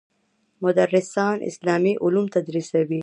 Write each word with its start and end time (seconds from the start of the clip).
مدرسان 0.63 1.37
اسلامي 1.49 1.93
علوم 2.03 2.25
تدریسوي. 2.35 2.99